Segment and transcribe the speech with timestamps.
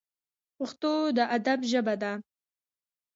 [0.57, 2.11] پښتو د ادب ژبه ده